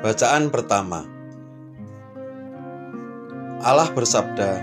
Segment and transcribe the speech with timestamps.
[0.00, 1.04] Bacaan pertama
[3.60, 4.56] Allah bersabda,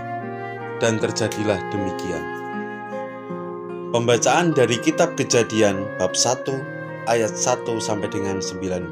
[0.82, 2.26] dan terjadilah demikian.
[3.94, 6.42] Pembacaan dari kitab Kejadian bab 1
[7.06, 8.90] ayat 1 sampai dengan 19.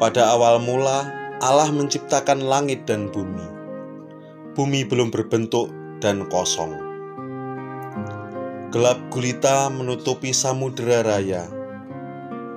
[0.00, 1.12] Pada awal mula
[1.44, 3.44] Allah menciptakan langit dan bumi.
[4.56, 5.68] Bumi belum berbentuk
[6.00, 6.72] dan kosong.
[8.72, 11.44] Gelap gulita menutupi samudera raya,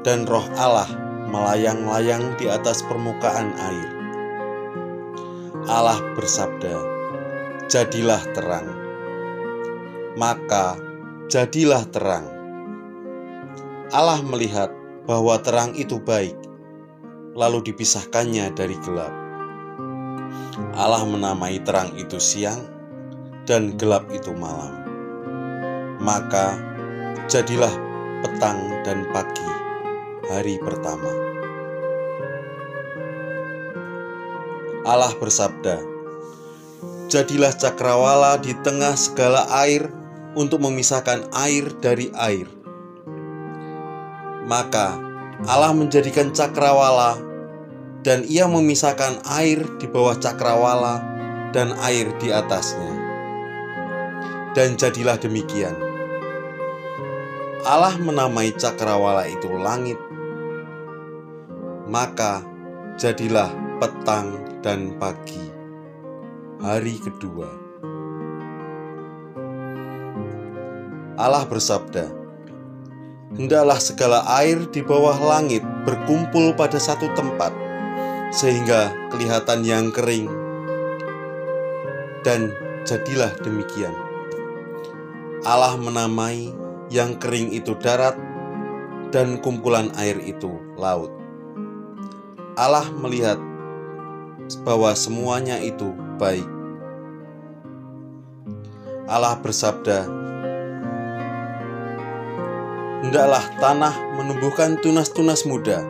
[0.07, 1.04] dan roh Allah
[1.35, 3.91] melayang-layang di atas permukaan air.
[5.67, 6.79] Allah bersabda,
[7.67, 8.71] "Jadilah terang."
[10.15, 10.79] Maka
[11.27, 12.23] jadilah terang.
[13.91, 14.71] Allah melihat
[15.03, 16.39] bahwa terang itu baik,
[17.35, 19.11] lalu dipisahkannya dari gelap.
[20.71, 22.63] Allah menamai terang itu siang
[23.43, 24.87] dan gelap itu malam.
[25.99, 26.55] Maka
[27.27, 27.71] jadilah
[28.23, 29.51] petang dan pagi
[30.31, 31.24] hari pertama.
[34.85, 35.81] Allah bersabda,
[37.09, 39.89] "Jadilah cakrawala di tengah segala air
[40.37, 42.45] untuk memisahkan air dari air."
[44.45, 45.01] Maka
[45.49, 47.17] Allah menjadikan cakrawala
[48.05, 51.01] dan ia memisahkan air di bawah cakrawala
[51.49, 52.93] dan air di atasnya.
[54.53, 55.73] Dan jadilah demikian.
[57.65, 59.97] Allah menamai cakrawala itu langit.
[61.89, 62.45] Maka
[63.01, 63.49] jadilah
[63.81, 65.45] petang dan pagi,
[66.57, 67.45] hari kedua.
[71.21, 72.09] Allah bersabda,
[73.37, 77.53] "Hendaklah segala air di bawah langit berkumpul pada satu tempat,
[78.33, 80.25] sehingga kelihatan yang kering."
[82.25, 82.49] Dan
[82.89, 83.93] jadilah demikian.
[85.45, 86.49] Allah menamai
[86.89, 88.17] yang kering itu darat,
[89.13, 91.13] dan kumpulan air itu laut.
[92.57, 93.37] Allah melihat
[94.65, 96.45] bahwa semuanya itu baik.
[99.05, 100.09] Allah bersabda,
[103.05, 105.85] "Hendaklah tanah menumbuhkan tunas-tunas muda,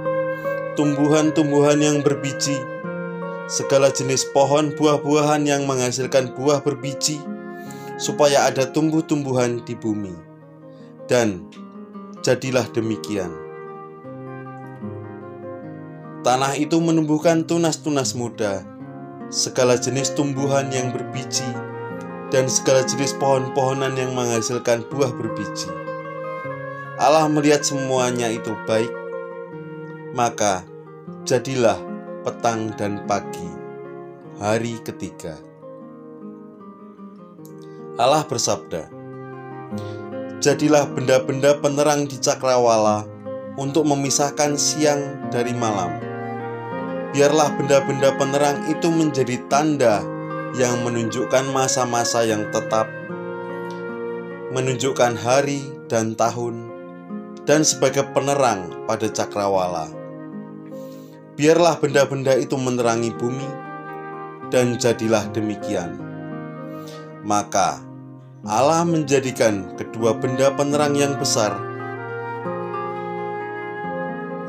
[0.76, 2.60] tumbuhan-tumbuhan yang berbiji,
[3.48, 7.22] segala jenis pohon buah-buahan yang menghasilkan buah berbiji,
[7.96, 10.12] supaya ada tumbuh-tumbuhan di bumi."
[11.08, 11.48] Dan
[12.26, 13.45] jadilah demikian.
[16.26, 18.66] Tanah itu menumbuhkan tunas-tunas muda,
[19.30, 21.46] segala jenis tumbuhan yang berbiji,
[22.34, 25.70] dan segala jenis pohon-pohonan yang menghasilkan buah berbiji.
[26.98, 28.90] Allah melihat semuanya itu baik,
[30.18, 30.66] maka
[31.30, 31.78] jadilah
[32.26, 33.46] petang dan pagi,
[34.42, 35.38] hari ketiga.
[38.02, 38.90] Allah bersabda,
[40.42, 43.06] "Jadilah benda-benda penerang di cakrawala
[43.62, 46.05] untuk memisahkan siang dari malam."
[47.16, 50.04] Biarlah benda-benda penerang itu menjadi tanda
[50.60, 52.92] yang menunjukkan masa-masa yang tetap,
[54.52, 56.68] menunjukkan hari dan tahun,
[57.48, 59.88] dan sebagai penerang pada cakrawala.
[61.40, 63.48] Biarlah benda-benda itu menerangi bumi,
[64.52, 65.96] dan jadilah demikian.
[67.24, 67.80] Maka
[68.44, 71.56] Allah menjadikan kedua benda penerang yang besar,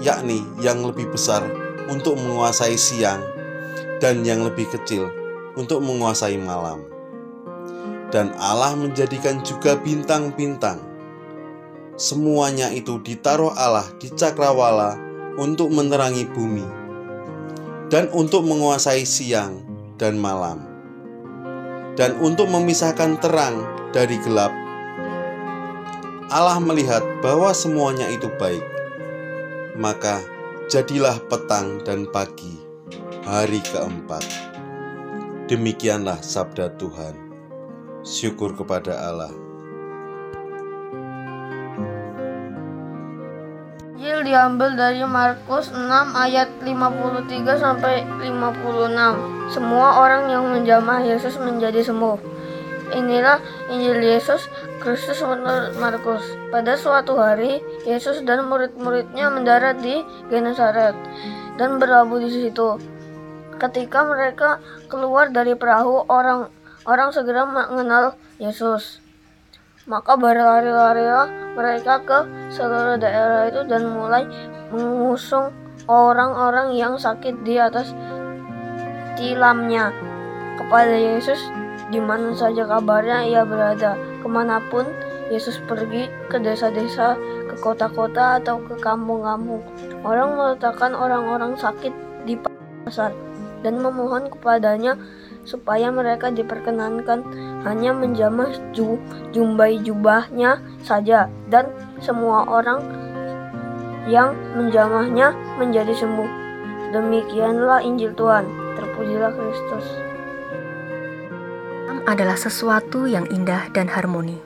[0.02, 1.46] yakni yang lebih besar
[1.90, 3.22] untuk menguasai siang
[4.02, 5.08] dan yang lebih kecil
[5.56, 6.84] untuk menguasai malam.
[8.14, 10.78] Dan Allah menjadikan juga bintang-bintang.
[11.96, 14.94] Semuanya itu ditaruh Allah di cakrawala
[15.40, 16.66] untuk menerangi bumi
[17.88, 19.64] dan untuk menguasai siang
[19.96, 20.76] dan malam
[21.96, 24.52] dan untuk memisahkan terang dari gelap.
[26.28, 28.62] Allah melihat bahwa semuanya itu baik.
[29.80, 30.20] Maka
[30.66, 32.58] jadilah petang dan pagi,
[33.22, 34.26] hari keempat.
[35.46, 37.14] Demikianlah sabda Tuhan.
[38.02, 39.30] Syukur kepada Allah.
[43.94, 49.50] Injil diambil dari Markus 6 ayat 53 sampai 56.
[49.54, 52.35] Semua orang yang menjamah Yesus menjadi sembuh.
[52.94, 54.46] Inilah Injil Yesus
[54.78, 56.22] Kristus menurut Markus.
[56.54, 60.94] Pada suatu hari, Yesus dan murid-muridnya mendarat di Genesaret
[61.58, 62.78] dan berlabuh di situ.
[63.58, 69.02] Ketika mereka keluar dari perahu, orang-orang segera mengenal Yesus.
[69.86, 72.18] Maka berlari-larilah mereka ke
[72.54, 74.26] seluruh daerah itu dan mulai
[74.70, 75.50] mengusung
[75.86, 77.94] orang-orang yang sakit di atas
[79.14, 79.94] tilamnya
[80.58, 81.38] kepada Yesus
[81.90, 84.86] di mana saja kabarnya ia berada, ke mana pun
[85.30, 87.18] Yesus pergi ke desa-desa,
[87.50, 89.62] ke kota-kota, atau ke kampung-kampung.
[90.06, 91.90] Orang meletakkan orang-orang sakit
[92.26, 92.38] di
[92.86, 93.10] pasar
[93.66, 94.94] dan memohon kepadanya
[95.46, 97.22] supaya mereka diperkenankan
[97.62, 98.98] hanya menjamah ju,
[99.30, 101.70] jumbai jubahnya saja dan
[102.02, 102.82] semua orang
[104.06, 106.30] yang menjamahnya menjadi sembuh.
[106.94, 108.46] Demikianlah Injil Tuhan.
[108.78, 109.86] Terpujilah Kristus.
[112.06, 114.38] Adalah sesuatu yang indah dan harmoni.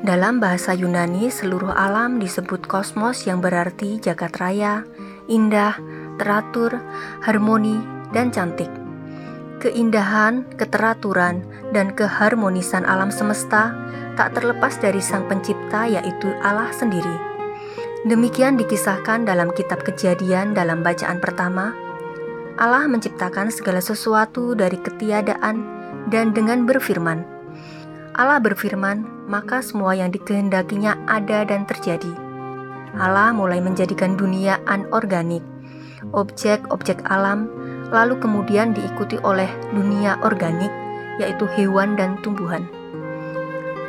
[0.00, 4.80] Dalam bahasa Yunani, seluruh alam disebut kosmos yang berarti jagat raya,
[5.28, 5.76] indah,
[6.16, 6.72] teratur,
[7.20, 7.76] harmoni,
[8.16, 8.72] dan cantik.
[9.60, 11.44] Keindahan, keteraturan,
[11.76, 13.76] dan keharmonisan alam semesta
[14.16, 17.16] tak terlepas dari Sang Pencipta, yaitu Allah sendiri.
[18.08, 21.76] Demikian dikisahkan dalam Kitab Kejadian dalam bacaan pertama.
[22.56, 25.75] Allah menciptakan segala sesuatu dari ketiadaan
[26.10, 27.36] dan dengan berfirman,
[28.16, 32.08] Allah berfirman, maka semua yang dikehendakinya ada dan terjadi.
[32.96, 35.44] Allah mulai menjadikan dunia anorganik,
[36.16, 37.52] objek-objek alam,
[37.92, 40.72] lalu kemudian diikuti oleh dunia organik,
[41.20, 42.64] yaitu hewan dan tumbuhan.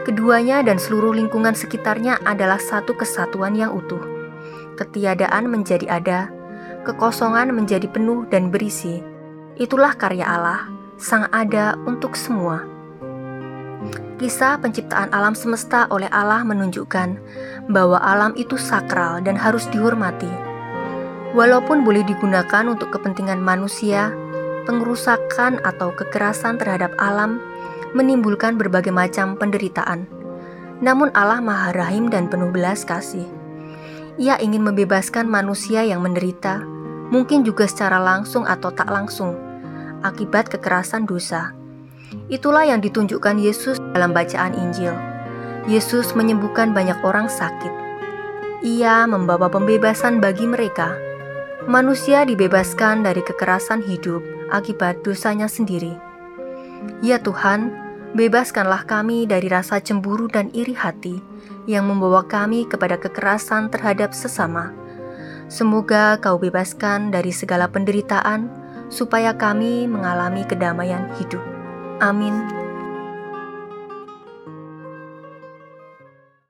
[0.04, 4.04] Keduanya dan seluruh lingkungan sekitarnya adalah satu kesatuan yang utuh.
[4.76, 6.20] Ketiadaan menjadi ada,
[6.84, 9.00] kekosongan menjadi penuh dan berisi.
[9.56, 12.66] Itulah karya Allah, Sang Ada untuk semua.
[14.18, 17.22] Kisah penciptaan alam semesta oleh Allah menunjukkan
[17.70, 20.26] bahwa alam itu sakral dan harus dihormati.
[21.38, 24.10] Walaupun boleh digunakan untuk kepentingan manusia,
[24.66, 27.38] pengerusakan atau kekerasan terhadap alam
[27.94, 30.10] menimbulkan berbagai macam penderitaan.
[30.82, 33.30] Namun Allah Maha Rahim dan penuh belas kasih.
[34.18, 36.66] Ia ingin membebaskan manusia yang menderita,
[37.14, 39.38] mungkin juga secara langsung atau tak langsung,
[40.02, 41.54] akibat kekerasan dosa.
[42.28, 44.94] Itulah yang ditunjukkan Yesus dalam bacaan Injil.
[45.68, 47.74] Yesus menyembuhkan banyak orang sakit.
[48.64, 50.96] Ia membawa pembebasan bagi mereka.
[51.68, 55.94] Manusia dibebaskan dari kekerasan hidup akibat dosanya sendiri.
[57.04, 57.76] Ya Tuhan,
[58.16, 61.20] bebaskanlah kami dari rasa cemburu dan iri hati
[61.68, 64.72] yang membawa kami kepada kekerasan terhadap sesama.
[65.52, 68.48] Semoga Kau bebaskan dari segala penderitaan,
[68.88, 71.44] supaya kami mengalami kedamaian hidup.
[72.02, 72.57] Amin.